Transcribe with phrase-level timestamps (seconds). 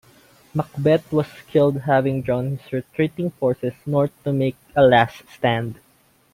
[0.55, 5.75] Macbeth was killed, having drawn his retreating forces north to make a last stand.